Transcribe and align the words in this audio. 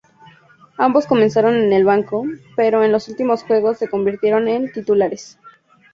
Ambos 0.79 1.05
comenzaron 1.05 1.53
en 1.57 1.71
el 1.73 1.85
banco, 1.85 2.25
pero 2.55 2.83
en 2.83 2.91
los 2.91 3.07
últimos 3.07 3.43
juegos 3.43 3.77
se 3.77 3.87
convirtieron 3.87 4.47
en 4.47 4.71
titulares. 4.71 5.37